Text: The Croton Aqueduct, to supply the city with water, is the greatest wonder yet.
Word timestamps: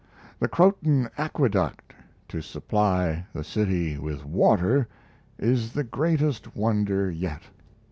The 0.39 0.47
Croton 0.47 1.09
Aqueduct, 1.15 1.93
to 2.29 2.41
supply 2.41 3.27
the 3.33 3.43
city 3.43 3.99
with 3.99 4.25
water, 4.25 4.87
is 5.37 5.73
the 5.73 5.83
greatest 5.83 6.55
wonder 6.55 7.11
yet. 7.11 7.43